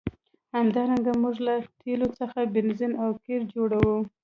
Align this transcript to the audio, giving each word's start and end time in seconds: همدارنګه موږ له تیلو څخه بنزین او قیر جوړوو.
همدارنګه 0.55 1.11
موږ 1.23 1.35
له 1.47 1.55
تیلو 1.81 2.07
څخه 2.19 2.39
بنزین 2.53 2.91
او 3.01 3.09
قیر 3.23 3.41
جوړوو. 3.53 3.97